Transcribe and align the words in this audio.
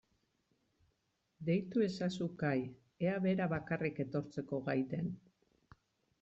Deitu 1.49 1.83
ezazu 1.87 2.29
Kai 2.39 2.57
ea 3.09 3.21
bera 3.27 3.49
bakarrik 3.53 4.03
etortzeko 4.07 4.63
gai 4.71 4.79
den. 4.97 5.15